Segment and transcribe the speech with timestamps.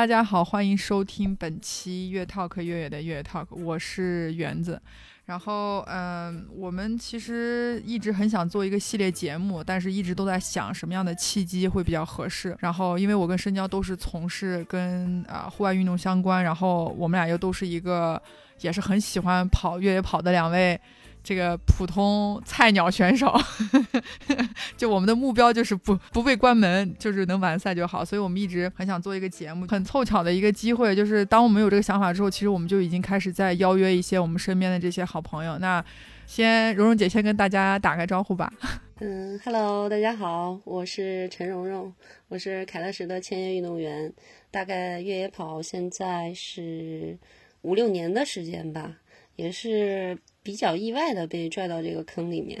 [0.00, 4.80] 大家好，欢迎收听本期月 Talk 月月的月 Talk，我是园子。
[5.26, 12.56] 然后，嗯，我们其实一直很想做一个系列节目，但是一直都在想什么样的契机会比较合适。
[12.60, 18.18] 然后，因为我跟深交都是从事跟啊户外运动相关，然后我们俩又都是一个
[18.62, 20.80] 也是很喜欢跑越野跑的两位。
[21.22, 23.34] 这个普通菜鸟选手，
[24.76, 28.04] 就我们的目标就是不不被关门，就是能完赛就好。
[28.04, 35.58] 所以我们一直很想做一个节目，很凑巧的一个机会，就是当我们有这个想法之后，其实我们就已经开始在邀约一些我们身边的这些好朋友。
[35.58, 35.84] 那
[36.26, 38.52] 先蓉蓉姐先跟大家打个招呼吧。
[39.00, 41.92] 嗯，Hello，大家好，我是陈蓉蓉，
[42.28, 44.12] 我是凯乐石的签约运动员，
[44.50, 47.18] 大概越野跑现在是
[47.62, 48.96] 五六年的时间吧，
[49.36, 50.16] 也是。
[50.42, 52.60] 比较意外的被拽到这个坑里面。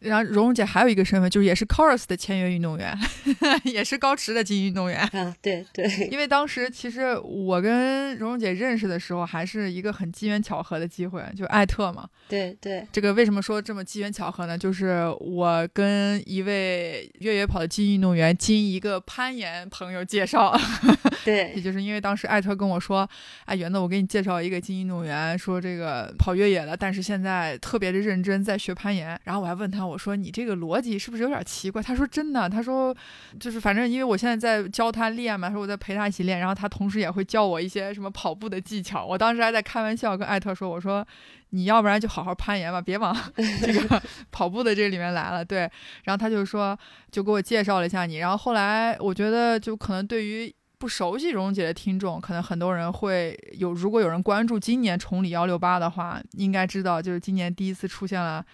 [0.00, 2.96] 然后蓉蓉姐还有一个身份，就是也是 Chorus 的签约运动员，
[3.64, 5.36] 也是高驰的精英运动员啊。
[5.42, 12.08] 对对，因为当时其实我跟蓉蓉姐认识的时候，还是一个很机缘巧合的机会，就艾特嘛。
[12.28, 14.56] 对对，这个为什么说这么机缘巧合呢？
[14.56, 20.56] 就是我跟一位越野跑的精英运动员，经一个攀岩朋友介绍，
[21.26, 23.06] 对，也就是因为当时艾特跟我说，
[23.44, 29.20] 哎，圆子，我给你介绍一个精英运动员，说这个跑越野的，但是现在特别的认真在学攀岩。
[29.24, 29.89] 然后我还问他。
[29.90, 31.82] 我说你这个逻辑是不是有点奇怪？
[31.82, 32.96] 他说真的，他说
[33.38, 39.04] 就是反正因为我现在在教他练嘛，说我在陪他一起练，然后他同时也会教我一些什么跑步的技巧。
[39.04, 41.06] 我当时还在开玩笑跟艾特说，我说
[41.50, 43.16] 你要不然就好好攀岩吧，别往
[43.60, 45.44] 这个跑步的这里面来了。
[45.44, 45.70] 对，
[46.04, 46.78] 然后他就说
[47.10, 48.18] 就给我介绍了一下你。
[48.18, 58.44] 然后后来我觉得就可能对于不熟悉蓉蓉姐的听众，可能很多人会有，如果有人关注今年崇礼幺六八的话，应该知道就是今年第一次出现了。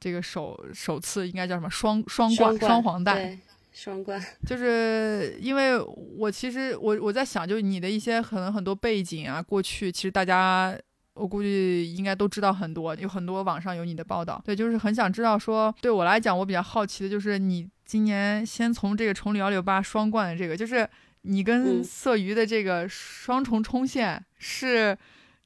[0.00, 1.68] 这个首首次应该叫什么？
[1.70, 3.40] 双双冠双黄蛋，
[3.72, 5.78] 双冠，就是因为
[6.16, 10.76] 我其实我我在想，就你的一些可能很多背景啊，过去其实大家
[11.14, 14.40] 我估计应该都知道很多，有很多网上有你的报道。
[14.44, 20.88] 对，就是很想知道说，对我来讲，我比较好奇的就是你今年先从这个崇礼幺六八双冠的这个，就是
[21.22, 24.96] 你跟色鱼的这个双重冲线是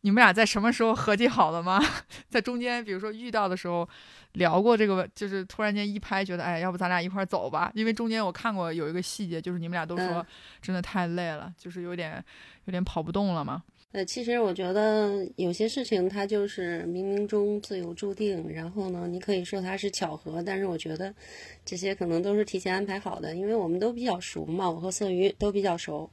[0.03, 1.81] 你们俩在什么时候合计好了吗？
[2.31, 3.89] 在中间，比如说遇到的时候。
[4.37, 7.71] 聊过这个，就是突然间一拍，觉得哎，要不咱俩一块走吧？
[7.75, 10.27] 因为中间我看过有一个细节，就是你们俩都说
[10.63, 12.25] 真的太累了，就是有点
[12.65, 13.63] 有点跑不动了嘛。
[13.93, 21.15] 呃，其实我觉得有些事情它就是冥冥中自有注定，然后呢，你可以说它是巧合，但是我觉得
[21.63, 26.11] 这些可能都是提前安排好的，因为我们都比较熟嘛，我和色鱼都比较熟。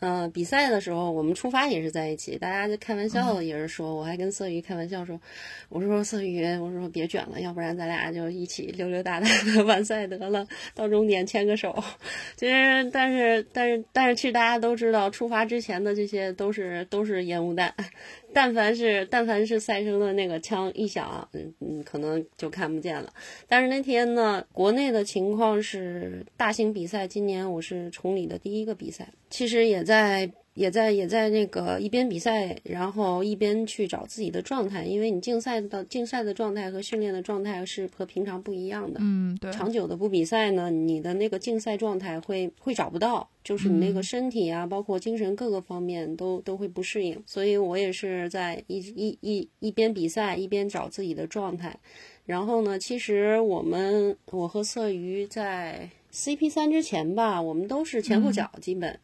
[0.00, 5.18] 嗯，比赛的时候我们出发也是在一起，大家就开玩笑也是说，我还跟色鱼开玩笑说，
[5.68, 11.82] 我说色鱼，我说别卷了，要不然咱俩就一起溜溜达达的完赛得了，到终点牵个手。
[12.36, 17.72] 其实，但是，但是，但是，其实大家都知道，出发之前的这些都是都是烟雾弹。
[18.36, 23.12] 但凡是但凡是赛声的那个枪一响，嗯嗯，可能就看不见了。
[23.46, 30.32] 但是那天呢，国内的情况是大型比赛，今年我是崇礼的第一个比赛，其实也在。
[30.54, 39.00] 也在也在那个一边比赛，然后一边去找自己的状态，因为你竞赛的竞赛的状态和训练的状态是和平常不一样的。
[39.02, 39.50] 嗯，对。
[39.50, 47.20] 长久的不比赛呢，你的那个竞赛状态会会找不到，就是你那个身体啊，包括精神各个方面都都会不适应。
[47.26, 51.76] 所以我也是在一一一一边比赛一边找自己的状态。
[52.26, 59.00] 然后呢，其实我们我和色鱼在 CP 三之前吧，我们都是前后脚基本。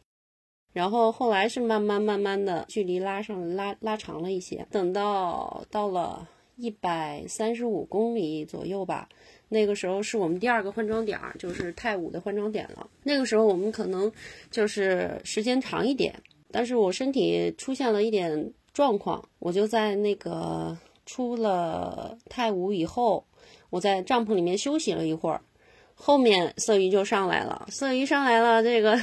[0.73, 9.09] 然后后来是慢慢慢慢的距离拉上拉拉长了一些，等到到了一百三十五公里左右吧，
[9.49, 12.87] 那个时候是我们第二个换装点，就是泰武的换装点了。
[13.03, 14.11] 那个时候我们可能
[14.49, 16.13] 就是时间长一点，
[16.51, 23.25] 但是我身体出现了一点状况，我就在那个出了泰武以后，
[23.69, 25.41] 我在帐篷里面休息了一会儿。
[26.03, 28.99] 后面色鱼就上来了，色鱼上来了，这个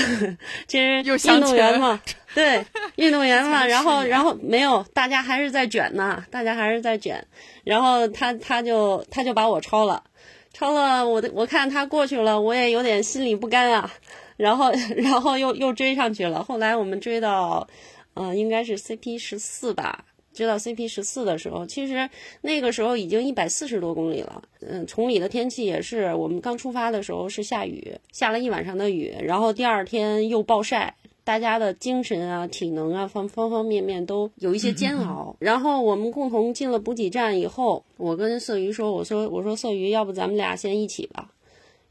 [0.68, 1.98] 其实运动员嘛，
[2.34, 2.62] 对，
[2.96, 7.24] 运动员嘛， 然后然后没有，大家还是在卷呢，大家还是在卷，
[7.64, 10.04] 然后他他就他就把我超了，
[10.52, 13.90] 超了，我的我看他过去了，我也有点心里不甘啊，
[14.36, 17.66] 然后 然后又又追上去了，后来我们追到，
[18.14, 20.04] 嗯，应该是 CP 十四吧。
[20.34, 22.10] 知道 CP 十四的时候，其实
[22.42, 24.42] 那个时候已经一百四十多公里了。
[24.60, 35.36] 嗯，崇礼的天气也是，我们刚出发的时候是下雨，下了一晚上的雨，然后第二天又暴晒，大家的精神啊、体能啊方方方面面都有一些煎熬。
[35.40, 41.30] 然后我们共同进了补给站以后，我跟色鱼说：“我说我说色鱼，要不咱们俩先一起吧。”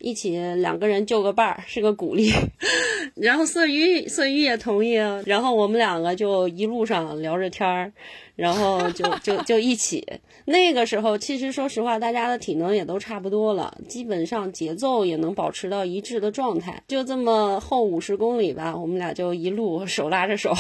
[0.04, 2.30] 一起两个人就个伴儿是个鼓励。
[3.16, 4.96] 然后色鱼色鱼也同意，
[5.26, 7.94] 然后我们两个就一路上聊着天儿，
[8.36, 10.06] 然后就就就一起。
[10.46, 16.84] 那个时候其实说实话，大家的体能也都差不多了，基本上节奏也能保持到一致的状态。
[16.88, 20.54] 就这么后五十公里吧，我们俩就一路手拉着手。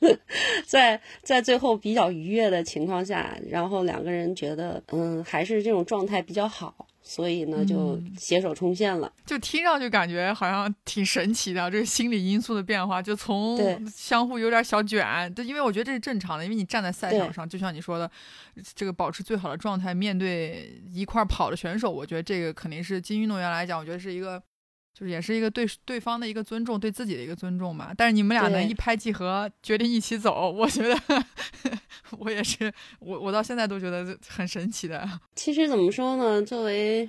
[0.66, 9.12] 在在最后比较愉悦的情况下，然后两个人觉得，嗯，还是这种状态比较好，所以呢，就携手冲线了。
[9.26, 13.56] 就听上去感觉好像挺神奇的，这个心理因素的变化，就从
[13.86, 18.10] 相互有点小卷，就因为我觉得这是正常的，因为你站在赛场上，就像你说的，
[18.74, 24.42] 这个保持最好的状态，面对一块跑的选手，我觉得这个肯定是金运动员来讲，我觉得是一个。
[24.94, 27.92] 就是也是一个对对方的一个尊重，对自己的一个尊重嘛。
[27.96, 30.96] 但是你们俩能一拍即合，决定一起走，我觉得
[32.18, 35.04] 我也是，我我到现在都觉得很神奇的。
[35.34, 36.40] 其实怎么说呢？
[36.42, 37.08] 作为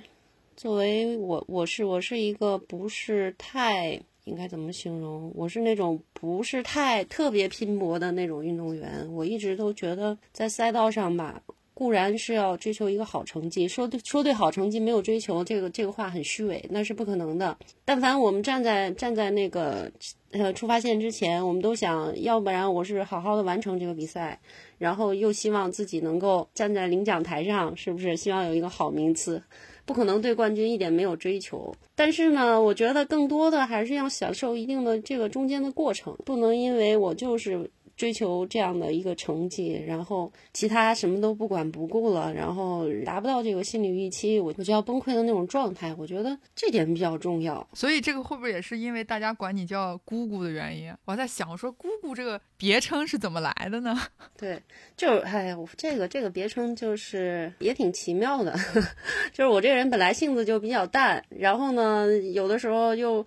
[0.56, 3.92] 作为我，我是我是一个不是太
[4.24, 5.30] 应该怎么形容？
[5.36, 9.06] 我是那种不是太特别拼搏的那种运动员。
[9.12, 11.40] 我一直都觉得在赛道上吧。
[11.78, 17.54] 固然是要追求一个好成绩，说对说对好成绩没有追求，这个这个话很虚伪，那是不可能的。
[17.84, 19.92] 但凡我们站在站在那个
[20.30, 24.40] 呃出发线之前，我们都想要不然我是好好的完成这个比赛，
[24.78, 29.42] 然后又希望自己能够站在领奖台上，是不是希望有一个好名次？
[29.84, 31.74] 不可能对冠军一点没有追求。
[31.94, 37.70] 但是呢，我觉得更多的还是要享受一定的这个中间的过程，不能因为我就是。
[37.96, 45.94] 追求这样的一个成绩，然后其他什么都不管不顾了，然后达不到这个心理预期，我我就要崩溃的那种状态。
[45.98, 47.66] 我觉得这点比较重要。
[47.72, 50.92] 所以这个会不会也是因为大家管你叫姑姑的原因？
[51.06, 53.98] 我在想，我说姑姑这个别称是怎么来的呢？
[54.36, 54.62] 对，
[54.96, 58.54] 就是哎，我这个这个别称就是也挺奇妙的，
[59.32, 63.24] 就是我这个人本来性子就比较淡，然后呢，有的时候又。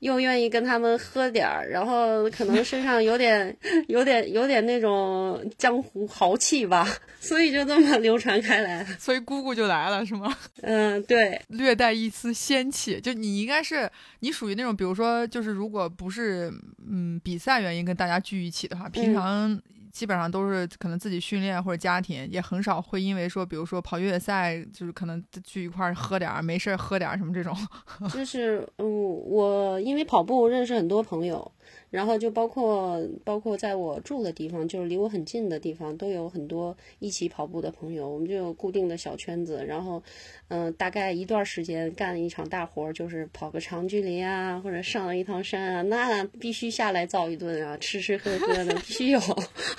[0.00, 3.56] 又愿意跟他们喝点儿，然后可能身上有点、
[3.88, 6.86] 有点、有点那种江湖豪气吧，
[7.20, 8.84] 所以就这么流传开来。
[8.98, 10.36] 所以姑姑就来了，是吗？
[10.62, 13.00] 嗯，对，略带一丝仙气。
[13.00, 13.90] 就你应该是
[14.20, 16.52] 你属于那种，比如说，就是如果不是
[16.88, 19.60] 嗯比赛原因跟大家聚一起的话，平常。
[19.92, 27.56] 基本上都是可能自己训练或者家庭，也很少会因为说，比如说跑越野赛，就是可能聚一块儿喝点儿，没事儿喝点儿什么这种。
[28.12, 31.50] 就是嗯，我因为跑步认识很多朋友。
[31.90, 39.64] 然后就包括包括在我住的地方，就是离我很近的地方，都有很多一起跑步的朋友，我们就有固定的小圈子。
[39.66, 40.02] 然后，
[40.48, 49.20] 嗯，大概一段时间干一场大活，就是跑个长距离啊，或者上了一趟山啊，那必须下来造一顿啊，吃吃喝喝的必须有，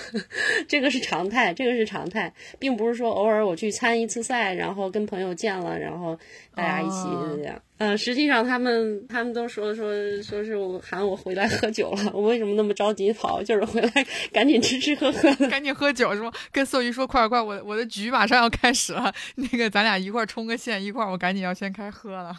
[0.68, 6.18] 这个是常态，这个是常态，并不是说偶尔我去参一次赛，然后跟朋友见了，然后
[6.56, 7.08] 大家一起
[7.38, 7.62] 这样。
[7.80, 13.42] 嗯，实际上他们他们都说说说是我喊我回来喝酒了， 我为什么那么着急跑？
[13.42, 13.90] 就是回来
[14.34, 16.30] 赶紧吃吃喝喝，赶紧喝酒是吗？
[16.52, 22.36] 跟素玉说快快，我我的局马上要开始了， 那个咱俩一块冲个线，一块我赶紧要先开喝了。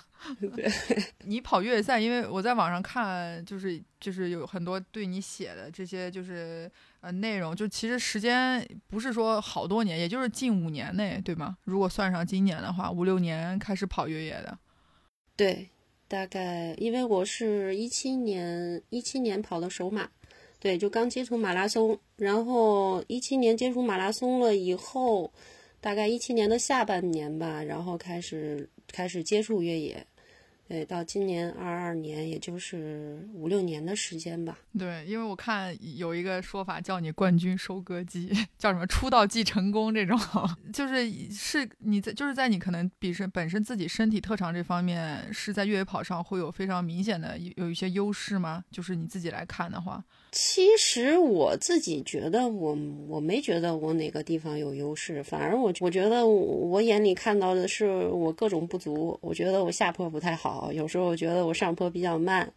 [0.54, 0.70] 对，
[1.24, 6.70] 你跑越野赛，因为我在网上看，就是就是有很多对你写的这些就是
[7.00, 11.56] 呃内容，就其实时间不是说好多年，也就是近五年内，对吗？
[11.64, 14.58] 如果算上今年的话，五六年开始跑越野的。
[15.40, 15.70] 对，
[16.06, 20.06] 大概因为我是一七年一七年跑的首马，
[20.58, 25.32] 对，就刚接触马拉松，然后一七年接触马拉松了以后，
[25.80, 30.06] 大概一七年的下半年吧，然后开始开始接触越野。
[30.70, 34.56] 对，到今年二二年，也就是五六年的时间吧。
[34.78, 40.16] 对，因为我看有一个说法叫你冠军收割机， 叫什么出道即成功这种，
[40.72, 48.62] 就是是你在就是在你可能比身本身自己身体特长这方面，是在越野跑上会有非常明显的有一些优势吗？
[48.70, 50.04] 就是你自己来看的话。
[50.30, 59.18] 其实我自己觉得，我我没觉得我哪个地方有优势，反而我我觉得我眼里看到的是我各种不足。
[59.20, 62.52] 我觉得我下坡不太好，有时候我觉得我上坡比较慢，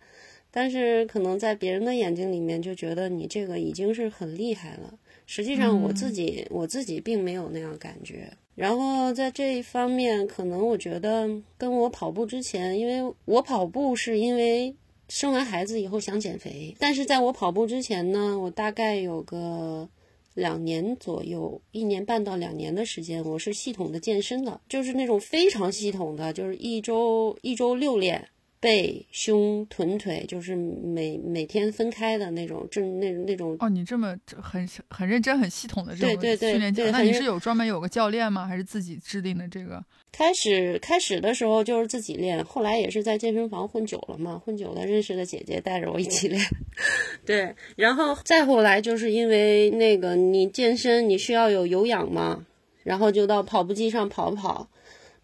[0.52, 4.94] 但是可能在别人的眼睛里面就觉得你这个已经是很厉害了。
[5.26, 8.32] 实际上我自己我自己并没有那样感觉。
[8.56, 14.76] 然后在这一方面，可能我觉得跟我跑步之前，因为我跑步是因为。
[15.10, 19.88] 生完孩子以后想减肥，但是在我跑步之前呢，我大概有个
[20.34, 28.28] 两年左右，一年半到两年的时间，我是系统的健身的，就是那种非常系统的，就是一周一周六练，
[28.64, 33.58] 背、胸、臀、腿，就是每每天分开的那种，正那那种。
[33.60, 38.48] 哦，你这么很很认真、很系统的这种对对训练对那你是有专门有个教练吗？
[38.48, 39.84] 还是自己制定的这个？
[40.14, 46.42] 开始开始的时候就是自己练，后来也是在健身房混久了嘛，混久了认识的姐姐带着我一起练。
[47.26, 52.46] 对，然后再后来就是因为那个你健身你需要有有氧嘛，
[52.84, 54.70] 然后就到跑步机上跑跑，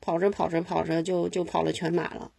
[0.02, 2.30] 跑着跑着跑着就就跑了全马了。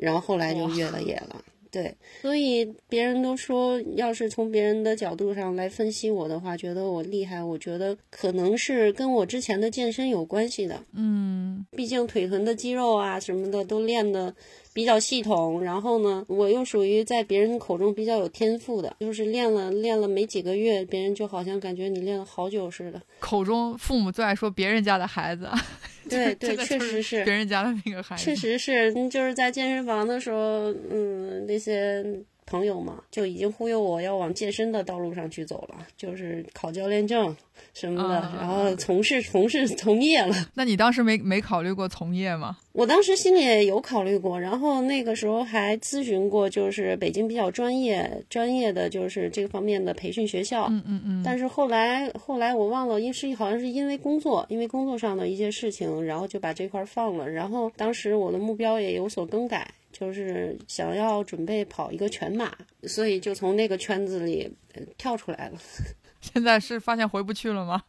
[0.00, 14.34] 然后后来就越了野了，对，所以别人都说，要是从别人的角度上来分析我的话，觉得我厉害，我觉得可能是跟我之前的健身有关系的，嗯，毕竟腿臀的肌肉啊什么的都练的
[14.72, 25.48] 比较系统，然后呢，我又属于在别人口中比较有天赋的，就是练了练了没几个月，别人就好像感觉你练了好久似的，口中父母最爱说别人家的孩子。
[26.08, 32.04] 对对，确实是别人家的那个孩子，确实是，就是在健身房的时候，嗯，那些
[32.50, 37.34] 朋友嘛，就已经忽悠我要往健身的道路上去走了，就是考教练证
[37.72, 40.34] 什么的，然后从事 从事从业了。
[40.54, 42.58] 那你当时没没考虑过从业吗？
[42.72, 50.66] 我当时心里也有考虑过，然后那个时候还咨询过，就是北京比较专业专业的就是这个方面的培训学校。
[50.70, 51.22] 嗯嗯嗯。
[51.24, 57.28] 但是后来后来我忘了，因是好像是因为工作，因为工作上的一些事情，然后就把这块放了。
[57.28, 62.52] 然后当时我的目标也有所更改，就是想要准备跑一个全马，
[62.84, 64.50] 所以就从那个圈子里
[64.96, 65.58] 跳出来了。
[66.20, 67.82] 现在是发现回不去了吗？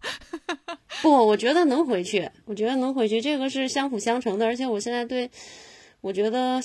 [1.01, 4.45] 不，我觉得能回去，我觉得能回去，这个是相辅相成的。
[4.45, 5.29] 而且我现在对，
[5.99, 6.61] 我觉得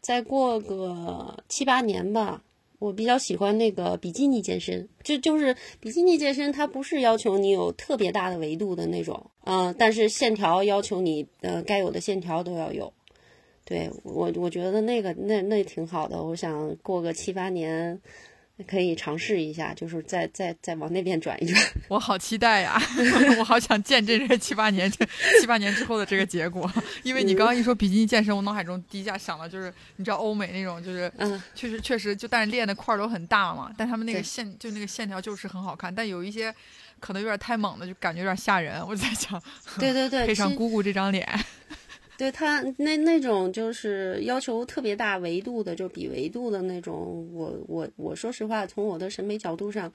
[0.00, 2.42] 再过个七八年吧，
[2.78, 12.90] 我比较喜欢那个比基尼健身，就就是比基尼健身，它不是要求你有特别大的维度的那种，嗯，但是线条要求你呃该有的线条都要有。
[13.70, 17.98] 对我，我觉得那个那那挺好的，我想过个七八年。
[18.68, 21.66] 可以尝试一下，就是再再再往那边转一转。
[21.88, 22.78] 我好期待呀！
[23.40, 25.02] 我好想见证这七八年这
[25.40, 26.70] 七八年之后的这个结果。
[27.02, 36.54] 因为你刚刚一说比基尼健身，我脑海中第一下想的就是你知道欧美那种，就是嗯，确实确实就但是练的块儿都很大嘛，但他们那个线就那个线条就是很好看，但有一些
[36.98, 38.86] 可能有点太猛了，就感觉有点吓人。
[38.86, 39.42] 我在想，
[39.78, 41.26] 对对对，配上姑姑这张脸。
[42.20, 49.90] 对他那那种就是要求特别大维度的，就比维度的那种，我我我说实话，从我的审美角度上。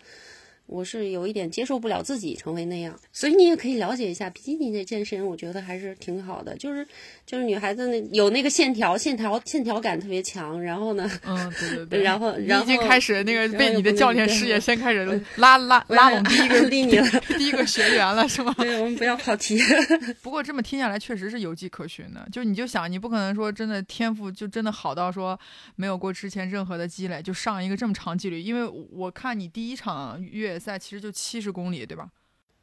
[0.67, 6.55] 我是有一点接受不了自己成为那样，所以你也可以了解一下比基尼的健身，我觉得还是挺好的。
[6.57, 6.86] 就是
[7.25, 10.62] 就是女孩子那有那个线条，线条线条感特别强。
[10.62, 12.01] 然后呢，嗯，对对对。
[12.05, 15.05] 然后然后已经开始那个被你的教练事业先开始
[15.38, 16.86] 拉拉拉拢第一个第一
[17.38, 18.53] 第一个学员了，是吗？
[18.57, 19.60] 对，我们不要跑题。
[20.22, 22.27] 不过这么听下来，确实是有迹可循的。
[22.31, 25.39] 就你就想，你不可能说真的天赋就真的好到说
[25.75, 28.41] 没有过之前任何的积累就上一个这么长纪律。
[28.41, 31.35] 因为我看你第一场越野赛其实就七。
[31.35, 32.09] 七十公里对吧？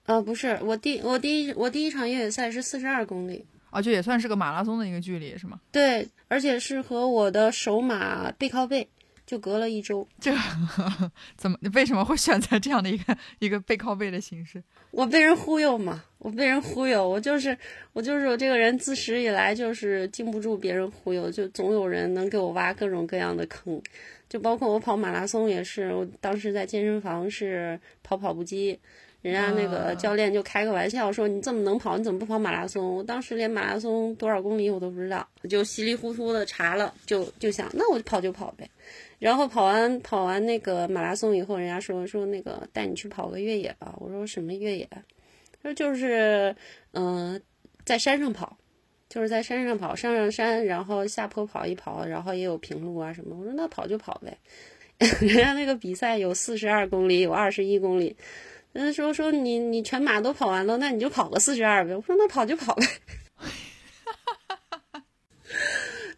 [0.06, 5.60] 啊，不是，我第我第一我第一场越野赛是四十二公里啊，就也算是个马拉松的一个距离是吗？
[5.70, 8.88] 对，而且是和我的首马背靠背，
[9.26, 10.08] 就隔了一周。
[10.18, 10.34] 这
[11.36, 14.64] 怎么为什么会选择这样的一个一个背靠背的形式？
[14.90, 17.54] 我被人忽悠嘛，我被人忽悠，我就是
[17.92, 23.78] 我就是我这个人自始以来就是经不住别人忽悠，就总有人能给我挖各种各样的坑。
[24.32, 28.80] 就包括我跑马拉松也是，我当时在健身房是跑跑步机，
[29.20, 38.66] 人家那个教练就开个玩笑说：“你这么能跑，你怎么不跑马拉松？”我当时连马拉松多少公里我都不知道，就稀里糊涂的查了，就就想那我就跑就跑呗。
[39.18, 43.94] 然后跑完跑完那个马拉松以后，人家说说那个带你去跑个越野吧。
[43.98, 44.88] 我说什么越野？
[45.62, 46.56] 他说就是
[46.92, 47.38] 嗯，
[47.84, 48.56] 在山上跑。
[49.12, 53.36] 就是在山上跑，上上山，然后下坡跑一跑，然后也有平路啊什么。
[53.38, 54.38] 我说那跑就跑呗。
[55.20, 58.16] 人家那个比赛有四十二公里，有二十一公里。
[58.72, 61.94] 人家说说你你全马都跑完了，那你就跑个四十二呗。
[61.94, 62.86] 我说那跑就跑呗。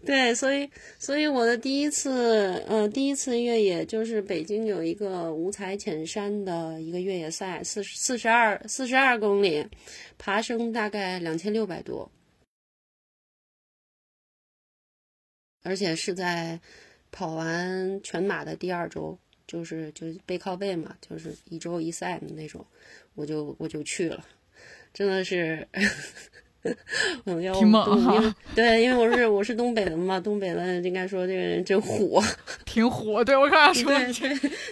[0.06, 0.70] 对，所以
[1.00, 9.66] 所以我的第一次呃第一次越野就是北京有一个五彩浅山的一个越野赛，四四十二四十二公里，
[10.16, 12.08] 爬升大概两千六百多。
[15.64, 16.60] 而且是在
[17.10, 22.64] 跑完全马的第二周，就是就背靠背嘛，就是一周一赛的那种，
[23.14, 24.24] 我就我就去了，
[24.92, 25.66] 真的是，
[27.24, 28.34] 挺猛哈。
[28.54, 32.22] 对，因为我是我是东北的嘛，东北的应该说这个人真虎，
[32.64, 33.22] 挺虎。
[33.24, 33.90] 对我刚才说，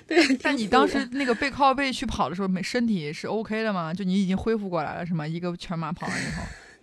[0.07, 0.37] 对对。
[0.43, 3.93] 但你当时那个背靠背去跑的时候，没身体是 OK 的吗？
[3.93, 5.27] 就你已经恢复过来了是吗？
[5.27, 6.43] 一个全马跑完以后。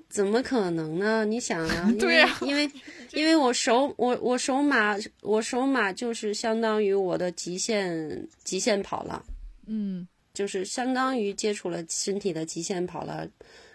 [0.10, 1.24] 怎么可能呢？
[1.24, 2.70] 你想啊， 对呀，因为
[3.13, 9.24] 因为我手我我手马我手马就是相当于我的极限极限跑了，
[9.68, 13.28] 嗯，就是相当于接触了身体的极限跑了，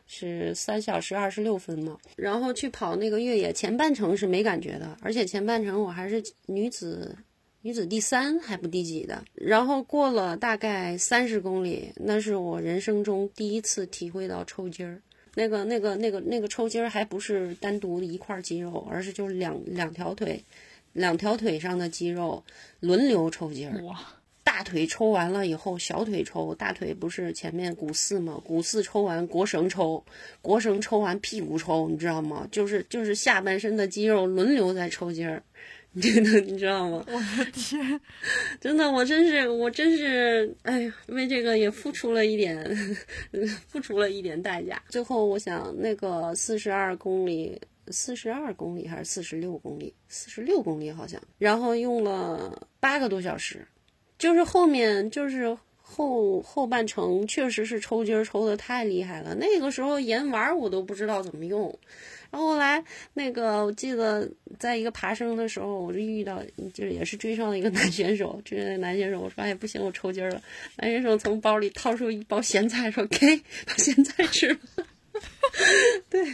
[0.07, 1.97] 是三小时二十六分嘛。
[2.17, 7.17] 然后去跑那个越野前半程是没感觉的，而且前半程我还是女子
[7.63, 9.25] 女子第三还不第几的。
[9.35, 15.01] 然后过了大概三十公里，那是我人生中第一次体会到抽筋儿。
[15.37, 20.45] 那个、那个、那个、那个抽筋儿还不是单独的一块肌肉，而是就是两两条腿，
[20.93, 22.43] 两条腿上的肌肉
[22.81, 23.83] 轮流抽筋儿。
[23.83, 23.99] 哇，
[24.45, 26.55] 大腿抽完了以后，小腿抽。
[26.55, 28.41] 大腿不是前面股四吗？
[28.45, 30.05] 股四抽完，腘绳抽，
[30.43, 32.47] 腘绳抽完，屁股抽，你知道吗？
[32.53, 35.43] 就是就是下半身的肌肉轮流在抽筋儿。
[36.03, 37.05] 这个你知道吗？
[37.07, 38.01] 我的天，
[38.61, 42.59] 真的，我真是，我真是，哎呀，为这个也付出了一点，
[43.69, 44.83] 付出了一点代价。
[44.89, 49.95] 最后，我想那个四十二公里，四十二公里还是四十六公里？
[50.09, 53.65] 四十六公里好像，然后用了八个多小时，
[54.19, 55.57] 就是后面就是
[55.95, 59.35] 后后半程确实是抽筋儿抽的太厉害了。
[59.37, 61.79] 那个时候盐丸我都不知道怎么用。
[62.33, 62.83] 然后来，
[63.13, 70.43] 那个我记得在一个爬升的时候，我就遇到，就是也是追上了一个男选手，追上那男选手，我说哎不行，我抽筋了。
[70.79, 74.59] 男选手从包里掏出一包咸菜，说给把咸菜吃了。
[76.11, 76.25] 对，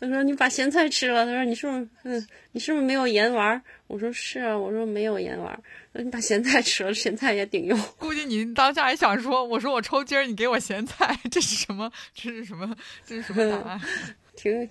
[0.00, 3.62] 他说你把咸菜吃了，他说你是不是嗯你是不是没有盐丸？
[3.94, 5.62] 我说是啊，我说没有盐丸。
[5.92, 7.78] 你把咸菜吃了，咸菜也顶用。
[7.96, 11.88] 估计你当下还想说，我说我抽筋儿，你给我咸菜，这是什么？
[12.12, 12.74] 这是什么？
[13.06, 13.80] 这是什么答案？
[14.34, 14.68] 挺。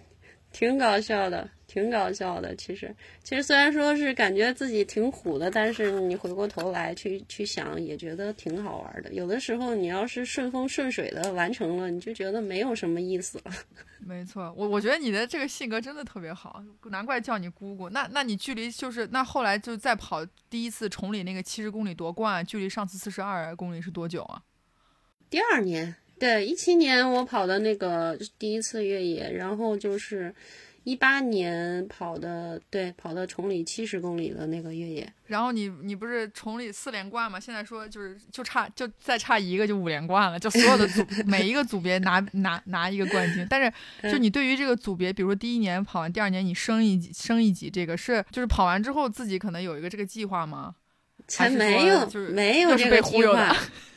[0.51, 2.55] 挺搞笑的，挺搞笑的。
[2.55, 9.11] 其实，其实虽然说是感觉自己挺虎的，但是你回过头来去去想，也觉得挺好玩的。
[9.11, 13.51] 有的时候你要是顺风顺水的完成了，你就觉得没有什么意思了。
[14.05, 17.89] 没错，我我觉得你的这个性格真的特别好，难怪叫你姑姑。
[17.89, 24.43] 那那你距离就是那后来就再跑第一次崇礼那个七十公里夺冠，距离上次四十二公里是多久啊？
[25.29, 25.95] 第二年。
[26.19, 30.33] 对，一七年我跑的那个第一次越野，然后就是
[30.83, 35.13] 一八年跑的，对，跑到崇礼七十公里的那个越野。
[35.27, 37.39] 然后你你不是崇礼四连冠吗？
[37.39, 43.47] 现在说就是就差就再差一个就五连冠了，就所有的组 每一个组别拿拿拿一个冠军。
[43.49, 50.75] 但是就你对于这个组别，比如说第一年跑完，第二年你升一级升一级，这个是就是跑完之后自己可能有一个这个计划吗？
[51.27, 53.55] 才没有，就是没有这个计划。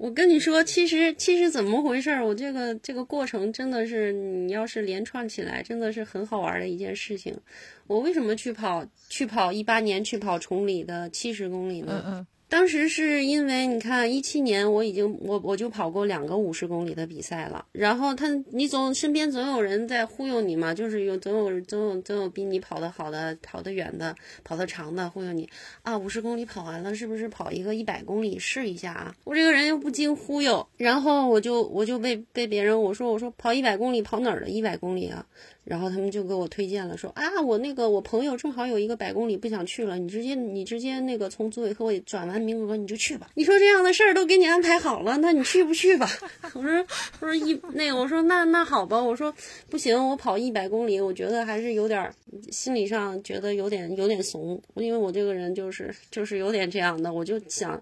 [0.00, 2.26] 我跟你说，其实其实怎么回事儿？
[2.26, 7.38] 我这个这个过程真的是，你要是连串起来，真的是很好玩的一件事情。
[7.86, 12.02] 我为什么去跑去跑一八年去跑崇礼的七十公里呢？
[12.06, 12.26] 嗯嗯。
[12.50, 25.48] 当时是因为你看一七年我已经我我就跑过两个五十公里的比赛了，然后他你总身边总有人在忽悠你嘛，就是有总有总有总有比你跑得好的跑得远的跑得长的忽悠你
[25.82, 29.14] 啊，五十公里跑完了是不是跑一个一百公里试一下啊？
[29.22, 35.24] 我这个人又不经忽悠，然后我就我就被被别人我说我说跑一百公里跑哪儿的一百公里啊？
[35.70, 43.30] 然后他们就给我推荐了，说啊，我那个我朋友正好有一个百公里不想去了，你直接你直接那个从组委会转完名额你就去吧。
[43.34, 46.10] 你说这样的事儿都给你安排好了，那你去不去吧？
[46.54, 46.84] 我说
[47.20, 49.32] 我说一那个我说那那好吧，我说
[49.68, 52.12] 不行，我跑一百公里，我觉得还是有点
[52.50, 57.80] 心理上觉得有点有点怂，因为我这个人就是就是有点这样的，我就想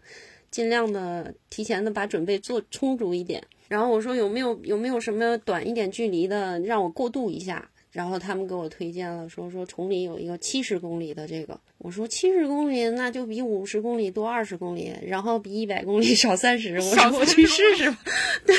[0.51, 3.43] 尽量的提前的把准备做充足一点。
[3.67, 7.71] 然后我说有没有有没有什么短一点距离的让我过渡一下？
[7.91, 11.59] 然后他们给我推荐了，说说崇礼有一个七十公里的这个。
[11.79, 16.77] 我说七十公里那就比五十公里多二十公里，然后比一百公里少三十。
[16.77, 17.99] 我说我去试试吧。
[18.45, 18.57] 对，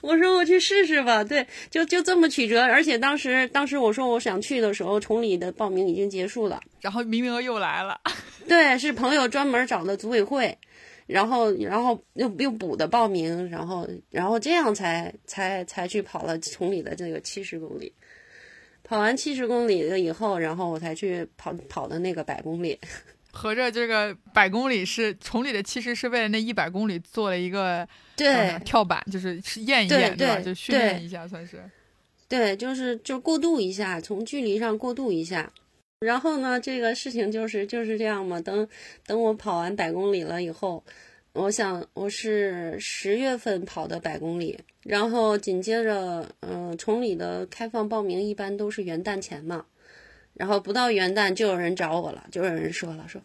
[0.00, 1.22] 我说我去试试吧。
[1.22, 2.62] 对，就就这么曲折。
[2.62, 8.00] 而且当时当时我说我想去的时候，崇礼的报名已经结束了，然后名额又来了。
[8.48, 10.56] 对，是朋友专门找的组委会。
[11.06, 17.92] 然后，然后又又补的报名，然后，然后这样才才才去跑了崇礼的这个七十公里。
[18.90, 22.76] 跑完七十公里了以后，然后我才去跑跑的那个百公里。
[23.30, 30.40] 合着这个百公里是崇礼的七十，是为了那一百公里做了一个对跳板，就是验一验，对吧？
[30.40, 31.62] 就训练一下，算是。
[32.26, 35.52] 对，就是就过渡一下，从距离上过渡一下。
[36.00, 38.40] 然后呢，这个事情就是就是这样嘛。
[38.40, 38.66] 等
[39.06, 40.82] 等，我跑完百公里了以后，
[41.32, 49.64] 我想我是十月份跑的百公里，然后紧接着，嗯，崇礼的开放报名一般都是元旦前嘛。
[50.34, 53.20] 然后不到元旦就有人找我了，就有人说了，说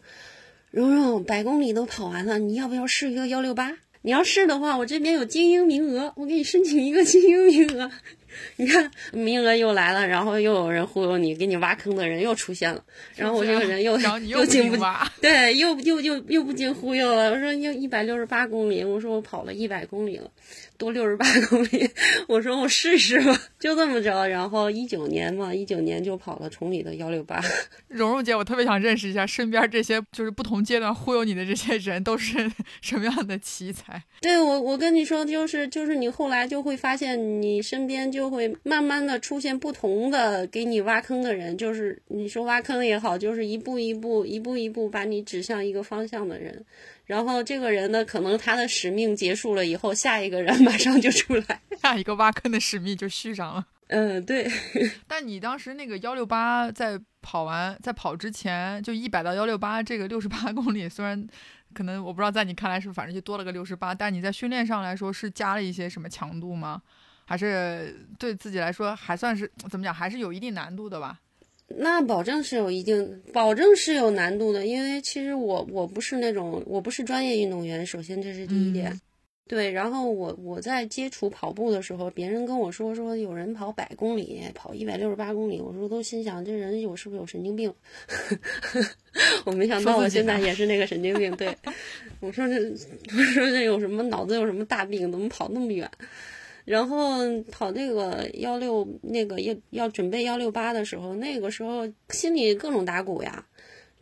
[0.69, 3.75] 蓉蓉百公里都跑完了，你要不要试一个幺六八？
[4.01, 7.89] 你要试的话，我这边有精英名额，我给你申请一个精英名额。
[8.57, 12.83] 你看名额又来了，然后又有人忽悠你，给你挖坑的人又出现了，
[13.15, 17.31] 然后我这个人又又经不挖， 对，又又又又不经忽悠了。
[17.31, 20.29] 我说又一百六十八公里，我说我跑了一百公里了。
[20.77, 21.89] 多六十八公里，
[22.27, 24.27] 我说我试试吧，就这么着。
[24.27, 27.41] 然后一九年嘛，一九年就跑了崇礼的幺六八。
[27.87, 34.01] 蓉蓉姐，我特别想认识一下身边这些就是不同阶段忽悠你的这些人都是 什么样的奇才？
[34.21, 46.65] 对我，我跟你说，就是就是你后来就会发现，你身边就会慢慢的出现不同的给你挖坑的人，就是你说挖坑也好，就是一步一步一步一步把你指向一个方向的人。
[47.05, 53.67] 然后这个人呢，可能他的使命结束了以后，下一个人 马上就出来，下一个挖坑的使命就续上了。
[53.87, 54.49] 嗯，对。
[55.07, 61.27] 但你当时那个幺六八在跑完，在跑之前就一百到幺六八这个六十八公里，虽然
[61.73, 66.81] 可能我不知道在你看来是反正就多了个六十八，但你在训练上来说是加了一些什么强度吗？
[67.27, 71.19] 还是对自己来说还算是怎么讲，还是有一定难度的吧？
[71.67, 79.01] 那保证是有一定，保证是有难度的，因为其实我我不是那种，我不是专业运动员，首先这是第一点，
[79.47, 79.71] 对。
[79.71, 87.73] 然后我我在接触跑步的时候，别人跟我说说有人跑百公里，跑一百六十八公里，我说都心想这人有是不是有神经病？
[89.43, 91.55] 我没想到我现在也是那个神经病，对
[92.21, 95.89] 我说这我说这有什么脑子有什么大病，怎么跑那么远？
[96.65, 97.19] 然后
[97.51, 103.47] 跑那个幺六那个要要准备幺六八的时候，那个时候心里各种打鼓呀，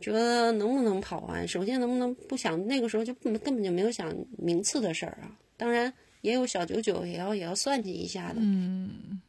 [0.00, 1.46] 觉得能不能跑完？
[1.46, 5.38] 首先能不能不想那个时候就根本就没有想名次的事儿啊。
[5.56, 8.36] 当然也有小九九，也要也要算计一下的。
[8.40, 9.20] 嗯。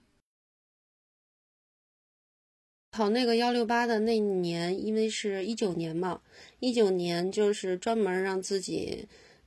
[2.92, 6.22] 跑那个幺六八的那年，因为是一九年嘛，
[6.62, 9.06] 一九年就是专门让自己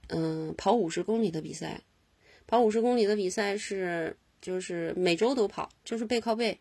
[0.08, 1.80] 嗯跑五十公里的比赛。
[2.48, 6.58] 跑五十公里的比赛是，就是每周都跑，就是背靠背，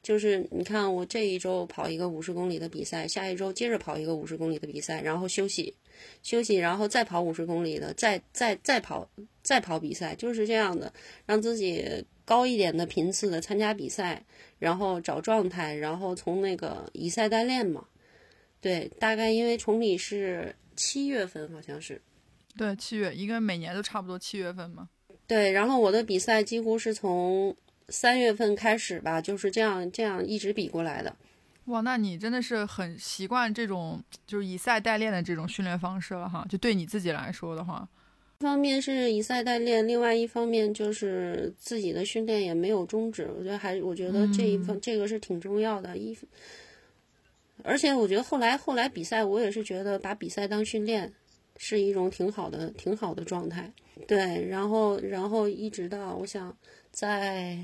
[0.00, 5.74] 就是你看我这一周跑一个五十公里的比赛，下一周接着跑一个五十公里的比赛，然后休息，
[6.22, 9.10] 休息，然后再跑五十公里的，再再再跑，
[9.42, 10.92] 再跑比赛，就是这样的，
[11.26, 11.84] 让自己
[12.24, 14.24] 高一点的频次的参加比赛，
[14.60, 17.84] 然后找状态，然后从那个以赛代练嘛，
[18.60, 22.00] 对，大概因为崇礼是七月份，好像是，
[22.56, 24.88] 对，七月，应该每年都差不多七月份嘛。
[25.34, 27.52] 对，然后我的比赛几乎是从
[27.88, 31.16] 三月份开始吧，就是这样这样一直比过来的。
[31.64, 36.46] 哇，那你真的是很习惯这种就是以赛代练的这种训练方式了哈？
[36.48, 37.88] 就对你自己来说的话，
[38.38, 43.28] 一方面是以赛代练，另外一方面就是自己的训练也没有终止。
[43.36, 45.98] 我觉得还，我觉得这一方这个是挺重要的。
[45.98, 46.16] 一，
[47.64, 51.12] 而且我觉得后来后来比赛，我也是觉得把比赛当训练。
[51.56, 53.72] 是一种挺好的、挺好的状态，
[54.06, 54.46] 对。
[54.48, 56.56] 然后，然后一直到我想
[56.90, 57.58] 在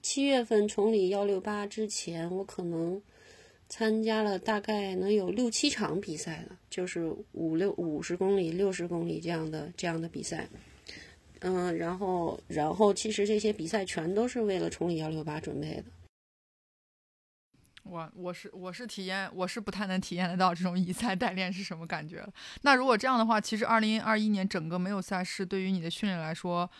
[0.00, 3.00] 七月份崇礼幺六八之前，我可能
[3.68, 10.48] 参加了大概能有六七场比赛的，就是五六五十公里、六十公里这样的这样的比赛。
[11.40, 15.84] 嗯，然后，然后其实这些比赛全都是为了崇礼幺六八准备的。
[17.84, 22.32] 我我是我是体验我是不太能体验得到这种以赛代练是什么感觉了。
[22.62, 26.70] 那如果这样的话，其实二零二一年整个没有赛事，对于你的训练来说，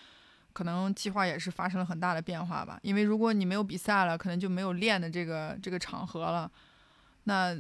[0.53, 2.79] 可能计划也是发生了很大的变化吧。
[2.83, 6.51] 因为如果你没有比赛了，可能就没有练的这个这个场合了。
[7.25, 7.57] 那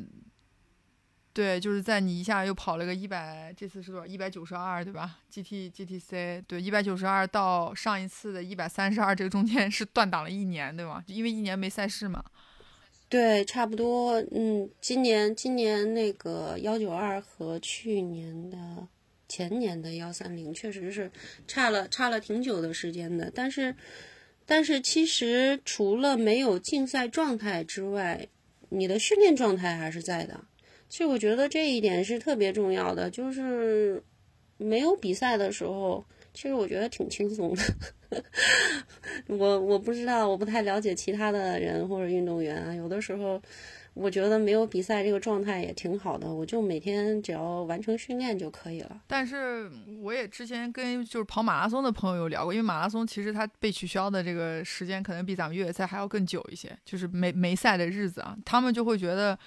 [1.33, 4.07] 对，就是在你一下又跑了个一百，这次是多少？
[4.07, 11.02] 一百九十二，对吧？G T G T C，对，一百九十二到上一次的一百三十二，这个中间是断档了一年，对吗？
[11.07, 12.22] 因为一年没赛事嘛。
[13.12, 18.57] 对，差不多，嗯，今年今年那个幺九二和去年的
[19.29, 21.11] 前年的幺三零确实是
[21.46, 23.77] 差了差了挺久的时间的，但是
[24.46, 28.27] 但是其实除了没有竞赛状态之外，
[28.70, 30.40] 你的训练状态还是在的。
[30.88, 34.03] 其实我觉得这一点是特别重要的，就是
[34.57, 36.03] 没有比赛的时候。
[36.33, 37.62] 其实我觉得挺轻松的，
[39.29, 42.75] 我我不知道，我不太了解其他的人或者运动员啊。
[42.75, 43.40] 有的时候，
[43.94, 49.01] 我觉得没有比赛这个状态也挺好的，我就每天只要完成训练就可以了。
[49.07, 49.70] 但是
[50.01, 59.38] 我也之前跟就是跑马拉松的朋友有聊过，因为马拉松其实它被取消的这个时间可能比咱们越野赛还要更久一些，就是没没赛的日子啊，他们就会觉得。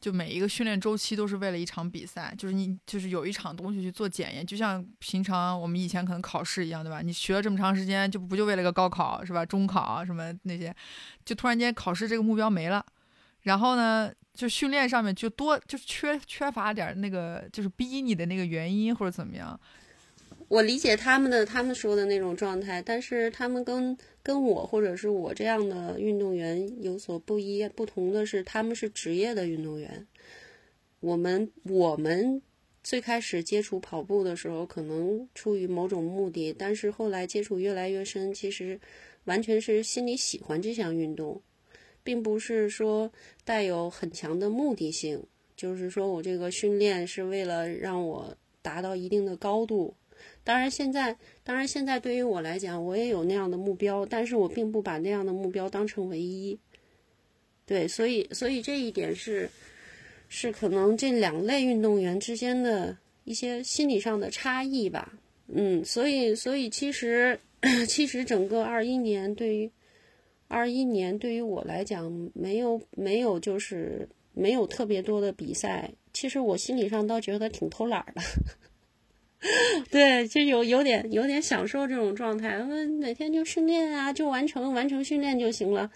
[0.00, 7.02] 就每一个训练周期都是为了一场比赛，就是你就是有一场东西去做检验，就像平常我们以前可能考试一样，对吧？
[7.02, 9.44] 你学了这么长时间，就不就为了个高考是吧？
[9.44, 10.74] 中考什么那些，
[11.24, 12.84] 就突然间考试这个目标没了，
[13.42, 19.58] 然后呢，就训练上面就多就缺缺乏点那个就是逼你的那个原因或者怎么样。
[20.50, 30.08] 我理解他们的他们说的那种状态，但是他们跟跟我或者是我这样的运动员有所不一不同的是，他们是职业的运动员。
[30.98, 32.42] 我们我们
[32.82, 38.80] 最开始接触跑步的时候，可能出于某种目的，但是后来接触越来越深，其实
[39.26, 41.40] 完全是心里喜欢这项运动，
[42.02, 43.12] 并不是说
[43.44, 45.22] 带有很强的目的性，
[45.54, 49.94] 就是说我这个训练是为了让我达到一定的高度。
[50.44, 56.58] 当然，现在当然现在对于我来讲，我也有那样的目标，但是我并不把那样的目标当成唯一。
[57.66, 59.48] 对，所以所以这一点是。
[60.32, 65.12] 是可能这两类运动员之间的一些心理上的差异吧，
[65.48, 67.36] 嗯，所以所以其实
[67.88, 69.68] 其实整个二一年对于
[70.46, 78.22] 二一年对于我来讲没有没有就是没有特别多的比赛，其实我心理上倒觉得挺偷懒的，
[79.90, 82.58] 对，就有有点有点享受这种状态，
[83.00, 85.90] 每天就训练啊，就完成完成训练就行了。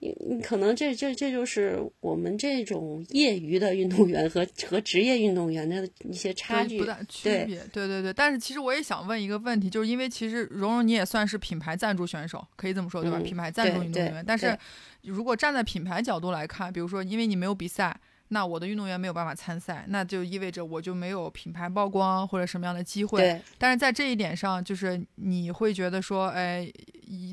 [0.00, 7.60] 你可能这这这就是我们这种业余的运动员和和职业运动员的一些差距，不大区别。
[7.72, 13.20] 对对对，但是其实我也想问一个问题，就是因为其实蓉蓉你也算是品牌赞助选手，可以这么说对吧？
[13.20, 14.58] 品牌赞助运动员，但是
[15.02, 17.96] 如果站在品牌角度来看，比如说因为你没有比赛。
[18.32, 23.38] 那我的运动员没有办法参赛，那就意味着我就没有品牌曝光或者什么样的机会。
[23.58, 26.66] 但是在这一点上，就是你会觉得说，哎，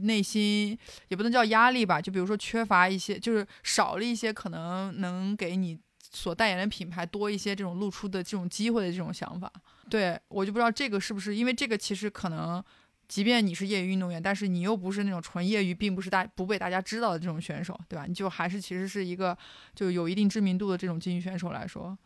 [0.03, 5.79] 内心也不能叫压力吧，就比如说缺乏一些，就是少了一些可能能给你
[6.11, 9.49] 所代言的品牌多一些这种露出的这种机会的这种想法。
[9.89, 12.61] 对我就不知道这个是不是因为这个其实可能。
[13.09, 18.05] 即便你是业余运动员，但是你又不是那种纯业余，并不是大不被大家知道的这种选手，对吧？
[18.07, 19.35] 你就还是其实是一个
[19.75, 21.97] 就有一定知名度的这种竞技选手来说。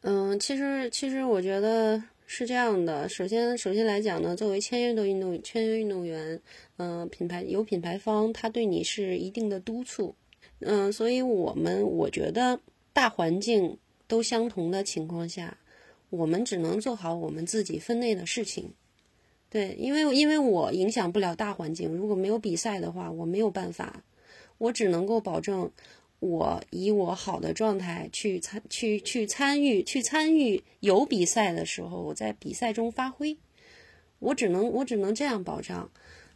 [0.00, 3.08] 嗯，其实其实我觉得是这样的。
[3.08, 6.40] 首先首先来讲呢，作为签约的运动签约运动员，
[6.78, 10.14] 嗯，品牌有品牌方，他对你是一定的督促。
[10.60, 12.58] 嗯，所以我们我觉得
[12.94, 13.76] 大环境
[14.06, 15.58] 都相同的情况下，
[16.08, 18.72] 我们只能做好我们自己分内的事情。
[19.56, 24.04] 对，因为因为我影响不了大环境，如果没有比赛的话，我没有办法，
[24.58, 25.70] 我只能够保证
[26.20, 33.38] 我以我好的状态去参去去参与去参与有比赛的时候，我在比赛中发挥，
[34.18, 35.90] 我只能我只能这样保障。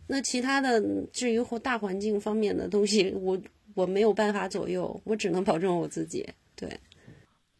[0.06, 3.38] 那其他的至于或大环境方面的东西，我
[3.74, 6.26] 我没有办法左右，我只能保证我自己。
[6.56, 6.70] 对。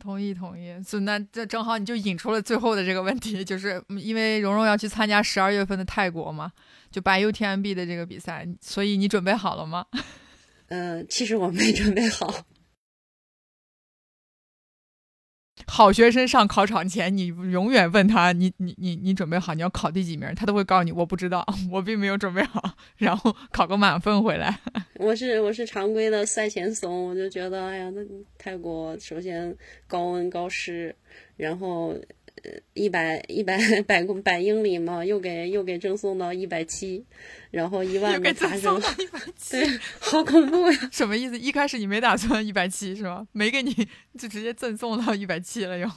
[0.01, 6.51] 同意同意，所以那这正好你就引出了最后的这个问题， 就是因为蓉蓉要去参加十二月份的泰国嘛，
[6.91, 9.87] 就白 UTMB 的这个比赛，所以你准备好了吗？
[10.69, 12.35] 嗯， 其实我没准备好。
[15.67, 24.59] 好学生上考场前，你永远问他，你你你你准备好你要考第几名，他都会告诉你我不知道， 我并没有准备好，然后考个满分回来。
[24.99, 28.01] 我是我是常规的赛前怂，我就觉得哎呀，那
[28.39, 30.95] 泰国首先高温高湿，
[31.37, 31.95] 然后。
[32.75, 37.05] 一百一百百公百英里嘛，又给又给赠送到一百七，
[37.51, 38.81] 然后一万的爬升，
[39.51, 39.67] 对，
[39.99, 40.89] 好恐怖呀！
[40.93, 41.39] 什么意思？
[41.39, 43.27] 一开始你没打算一百七是吗？
[43.33, 43.73] 没给你
[44.19, 45.89] 就直接赠送到一百七了又？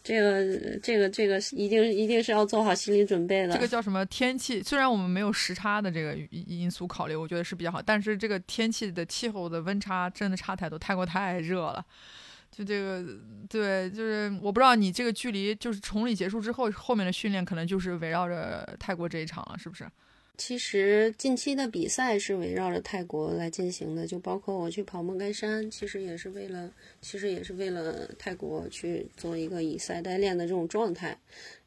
[0.00, 3.52] 这个这个这个一定一定是要做好心理准备的。
[3.52, 4.62] 这个叫什么天气？
[4.62, 11.84] 虽然我们没有时差的这个因素考虑，我觉得是比较好，但是这个天气的气候的温差真的差太多，泰国太热了。
[12.50, 13.04] 就这个，
[13.48, 19.86] 对，就是我不知道你这个距离，就是崇礼结束之后，后面的训练可能就是围绕着泰国这一场了，是不是？
[20.36, 31.18] 其实近期的比赛是围绕着泰国来进行的，就包括我去跑莫干山，其实也是为了，其实也是为了泰国去做一个以赛代练的这种状态。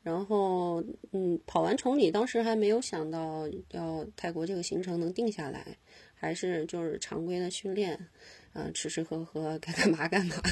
[0.03, 5.77] 然后，嗯，跑完崇礼，当时还没有想到要泰国这个行程能定下来，
[6.15, 8.07] 还是就是常规的训练。
[8.53, 10.35] 嗯，吃吃喝喝，该干嘛干嘛。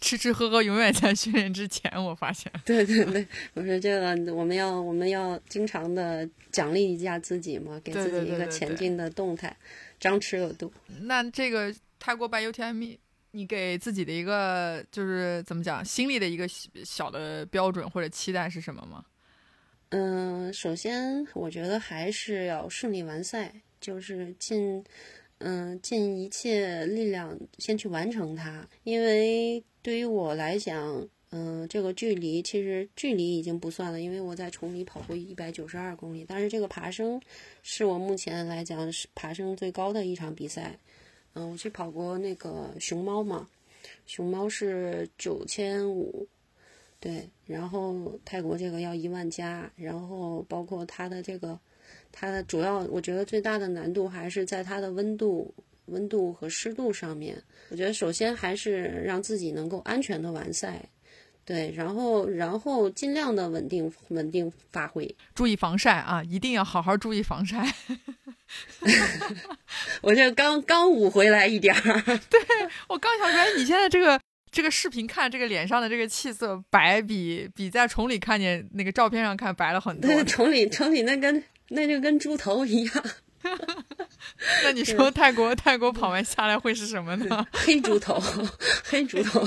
[0.00, 2.50] 吃吃喝喝永远在训练之前，我发现。
[2.64, 9.54] 对对对，我说这个我们要我们要经常的奖励一下自己嘛，给自己一个前进的动态，
[9.98, 10.72] 张弛有度。
[11.02, 12.98] 那这个泰国白 UTMB，
[13.32, 16.48] 你给自己的一个就是怎么讲，心里的一个
[16.84, 19.04] 小的标准或者期待是什么吗？
[19.90, 24.82] 嗯，首先我觉得还是要顺利完赛，就是尽。
[25.40, 37.18] 嗯，尽一切力量先去完成它，因为对于我来讲，嗯，这个距离其实距离已经不算了，因为我在崇礼跑过一百九十二公里，但是这个爬升
[37.62, 40.78] 是我目前来讲是爬升最高的一场比赛。
[41.32, 43.48] 嗯，我去跑过那个熊猫嘛，
[44.04, 46.26] 熊猫是九千五，
[46.98, 51.58] 对，然后泰国这个要一万加，然后包括它的这个，
[52.12, 55.54] 它的主要我觉得最大的难度还是在它的温度、
[55.86, 57.42] 温度和湿度上面。
[57.70, 60.80] 我觉得首先还是让自己能够安全的完赛，
[61.44, 67.64] 对，然后然后尽量的稳定稳定发挥，注意防晒啊，一定要好好注意防晒。
[70.02, 72.40] 我这刚刚捂回来一点儿， 对
[72.88, 74.20] 我刚想说，你现在这个。
[74.52, 80.10] 这个视频看这个脸上的这个气色白，比比在崇礼看见那个照片上看白了很多。
[80.10, 81.40] 对崇礼崇礼那跟
[81.70, 83.04] 那就跟猪头一样。
[84.62, 87.46] 那你说泰国泰国跑完下来会是什么呢？
[87.50, 88.20] 黑猪头，
[88.84, 89.40] 黑猪头。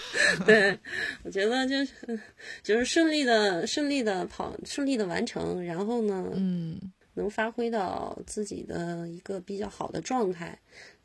[0.44, 0.78] 对，
[1.24, 2.20] 我觉得就是
[2.62, 6.78] 就是顺利的顺利的跑顺利的完成，然后呢，嗯，
[7.14, 10.58] 能发挥到自己的一个比较好的状态，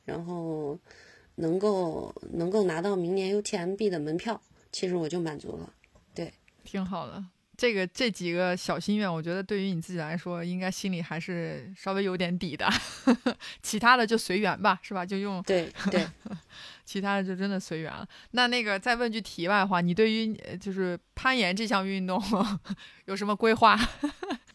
[0.04, 0.78] 然后。
[1.36, 4.40] 能够能够拿到明年 UTMB 的门票，
[4.72, 5.74] 其实我就满足了。
[6.14, 6.32] 对，
[6.64, 7.26] 挺好的。
[7.64, 12.68] 这个这几个小心愿，我觉得对于你自己来说，应该心里还是稍微有点底的。
[13.64, 15.06] 其他的就随缘吧，是吧？
[15.06, 16.06] 就用对对，
[16.84, 18.06] 其他的就真的随缘了。
[18.32, 22.22] 那那个再问句题外话，你对于就是攀岩这项运动
[23.08, 23.80] 有什么规划？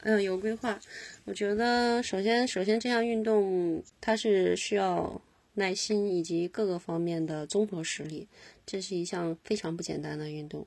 [0.00, 0.78] 嗯，有规划。
[1.24, 5.18] 我觉得首先首先这项运动它是需要。
[5.54, 8.28] 耐心以及各个方面的综合实力，
[8.64, 10.64] 这是一项非常不简单的运动。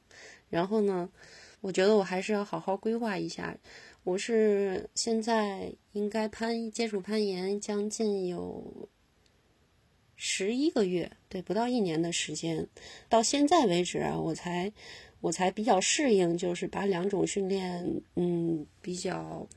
[0.50, 1.08] 然后呢，
[1.62, 3.58] 我觉得我还是要好好规划一下。
[4.04, 8.90] 我是现在应该攀接触攀岩将近有
[10.16, 12.68] 十一个月，对，不到一年的时间。
[13.08, 14.72] 到现在为止啊，我才
[15.20, 19.48] 我才比较适应，就是把两种训练，嗯，比较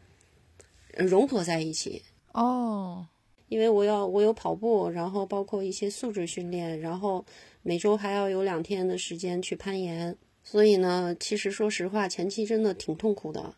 [0.96, 2.02] 融合在一起。
[2.32, 3.06] 哦。
[3.48, 7.24] 因为我要我有跑步，然后包括一些素质训练，然后
[7.62, 13.54] 每周还要有两天的时间去攀岩，所以呢，其实说实话，前期真的挺痛苦的。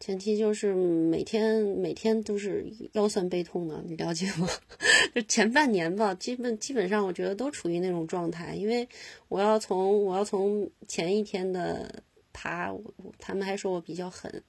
[0.00, 4.46] 前期就是每天每天都是腰酸背痛的，你了解吗？
[5.14, 8.86] 就前半年吧，基本基本上我觉得都处于那种状态，因为
[9.28, 12.74] 我要从我要从前一天的爬，
[13.18, 14.42] 他们还说我比较狠。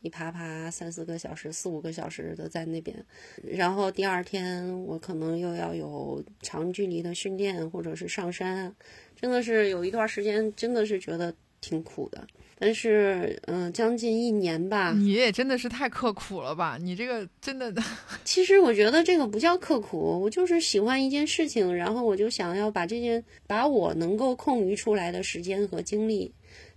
[0.00, 3.04] 一爬爬三四个小时、四五个小时的在那边，
[3.42, 8.74] 然后第二天我可能又要有长距离的训练，或者是上山，
[9.20, 12.26] 真的是有一段时间真的是觉得挺苦的。
[12.60, 16.76] 但是，嗯，将近一年吧，你也真的是太刻苦了吧？
[16.80, 17.72] 你这个真的，
[18.24, 26.32] 其实我觉得这个不叫刻苦，我就是喜欢一件事情，然后我就想要把这件把我能够空余出来的时间和精力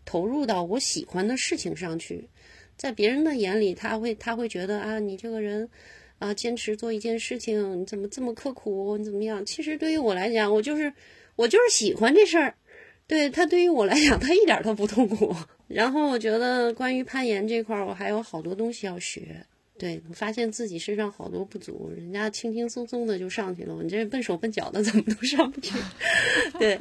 [0.05, 2.29] 投入到我喜欢的事情上去。
[2.81, 5.69] 在别人的眼里，他会他会觉得啊，你这个人，
[6.17, 8.97] 啊，坚持做一件事情，你怎么这么刻苦？
[8.97, 9.45] 你怎么样？
[9.45, 10.91] 其实对于我来讲，我就是
[11.35, 12.55] 我就是喜欢这事儿。
[13.05, 15.31] 对他，对于我来讲，他一点都不痛苦。
[15.67, 19.45] 然后我觉得关于攀岩这块儿，我还有好多东西要学。
[19.77, 25.77] 对，发现自己身上好多不足，人家轻轻松松的就上去了，你这笨手笨脚的怎么都上不去？
[26.57, 26.79] 对，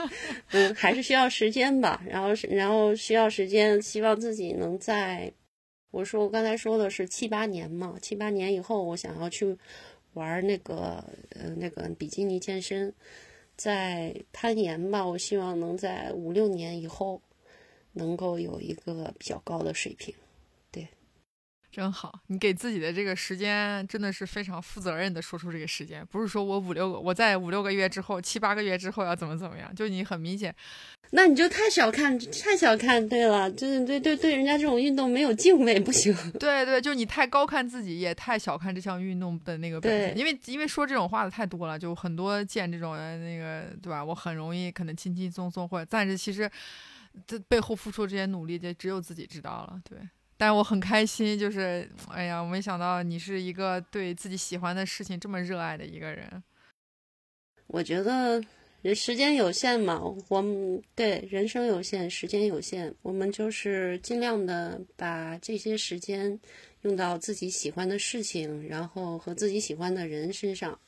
[0.52, 2.02] 嗯，还是需要时间吧。
[2.08, 5.30] 然后是，然后需要时间，希望自己能在。
[5.90, 9.56] 我说我刚才说的是七八年嘛，七八年以后我想要去
[10.14, 12.92] 玩那个呃那个比基尼健身，
[13.56, 17.20] 在攀岩吧，我希望能在五六年以后
[17.92, 20.14] 能够有一个比较高的水平。
[21.72, 30.52] 真好，你给自己的这个时间真的是非常负责任的说出这个时间，不是说我五六个，我在五六个月之后、七八个月之后要怎么怎么样，就你很明显，
[31.10, 36.12] 那你就太小看，太小看，对了，就是对对对，人家这种运动没有敬畏不行。
[36.32, 44.04] 对对，就你太高看自己，也太小看这项运动的那个本身，因为因为说这种话的太多了，就很多见这种人那个对吧？
[44.04, 46.50] 我很容易可能轻轻松松，或者但是其实
[47.28, 49.96] 这背后付出这些努力，就只有自己知道了，对。
[50.40, 56.42] 但我很开心，就是哎呀，我没想到你是一个对自己喜欢的事情这么热爱的一个人。
[57.66, 58.42] 我觉得
[58.80, 66.40] 人时间有限嘛，我们对人生有限，时间有限，我们就是尽量的把这些时间
[66.84, 70.80] 用到自己喜欢的事情，然后和自己喜欢的人身上，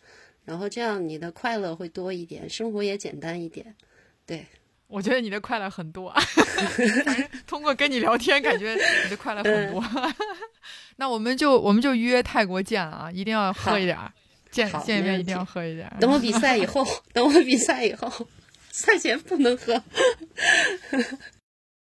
[0.46, 3.76] 然后这样你的快乐会多一点，生活也简单一点，
[4.24, 4.46] 对。
[4.92, 6.14] 我觉得你的快乐很多，
[7.48, 8.74] 通过跟你聊天，感觉
[9.04, 9.82] 你的快乐很多。
[10.96, 14.12] 那我们就我们就约泰国见啊，一定要喝一点儿，
[14.50, 15.96] 见见一面一定要喝一点儿。
[15.98, 18.28] 等我比 赛以后，等我比赛以后，
[18.70, 19.82] 赛前不能喝。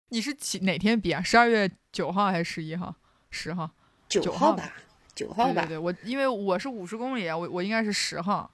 [0.10, 1.22] 你是几哪天比啊？
[1.24, 2.94] 十二月九号还是十一号？
[3.32, 3.72] 十号？
[4.10, 4.74] 九号吧？
[5.16, 5.62] 九号吧？
[5.62, 8.52] 对对，我因为我是五十公里啊，我我应该是十号。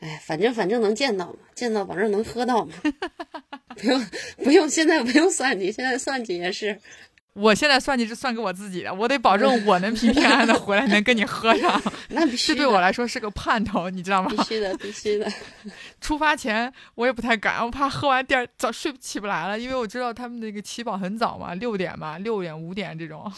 [0.00, 2.72] 哎，反正反正能见到嘛，见到保证能喝到嘛，
[3.78, 4.06] 不用
[4.44, 6.78] 不用，现在不用算计，现在算计也是。
[7.34, 11.80] 我现在算计是算给我自己的，我得保证我能平平安安的回来， 能跟你喝上。
[12.10, 14.30] 那必 须，这对我来说是个盼头，你知道吗？
[14.30, 15.26] 必须的，必须的。
[15.98, 23.32] 出发前我也不太敢，我怕喝完第二早睡起不来了，因为我知道他们那个起跑很早嘛，六点嘛，六点五点这种，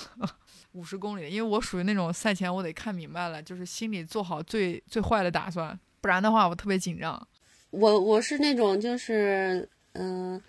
[0.72, 1.30] 五十公里。
[1.30, 7.24] 因为我属于那种赛前我得看明白了，就是心里做好最最坏的打算，不然的话我特别紧张。
[7.70, 10.40] 我我是那种就是嗯。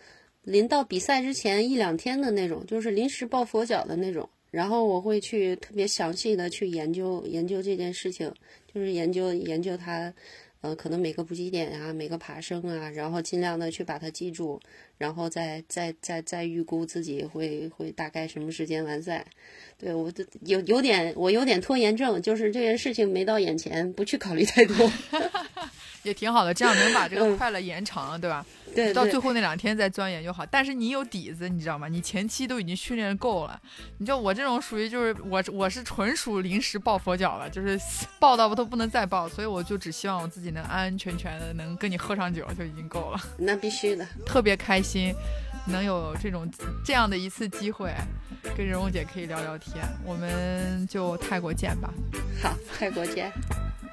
[0.43, 4.29] 临到比赛之前一两天的那种，就是临时抱佛脚的那种。
[4.51, 8.31] 然后我会去特别详细的去研究研究这件事情，
[8.71, 10.13] 就是研究研究它，
[10.61, 14.61] 呃，可能每个补给点啊，每个爬升啊，然后尽量的去把它记住，
[14.99, 19.25] 然后再再再再预估自己会会大概什么时间完赛。
[19.79, 24.75] 对我有有点我有点拖延症，就是这件事情没到眼前，不去考虑太多。
[26.05, 28.45] 也挺好的，这样能把这个快乐延长，对吧？
[28.73, 30.45] 对，到最后那两天再钻研就好。
[30.45, 31.87] 但是你有底子，你知道吗？
[31.87, 33.59] 你前期都已经训练够了。
[33.97, 37.79] 你就我这种属于就是我我是纯属临时抱佛脚了，就是
[38.19, 43.19] 抱到都不能再抱，所以我就只希望我自己能安安全全的能跟你喝上酒就已经够了。
[43.37, 45.13] 那必须的，特别开心，
[45.67, 46.47] 能有这种
[46.85, 47.93] 这样的一次机会，
[48.55, 49.83] 跟蓉蓉姐可以聊聊天。
[50.03, 51.89] 我们就泰国见吧。
[52.43, 53.31] 好，泰国见。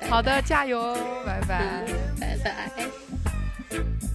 [0.08, 0.94] 好的加油
[1.24, 1.84] 拜拜。
[2.20, 4.08] 拜拜。